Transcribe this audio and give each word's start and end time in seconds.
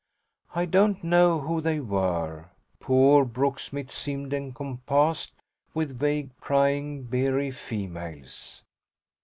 I 0.55 0.65
don't 0.65 1.03
know 1.03 1.41
who 1.41 1.61
they 1.61 1.79
were; 1.79 2.45
poor 2.79 3.23
Brooksmith 3.23 3.91
seemed 3.91 4.33
encompassed 4.33 5.31
with 5.75 5.99
vague 5.99 6.31
prying 6.39 7.03
beery 7.03 7.51
females. 7.51 8.63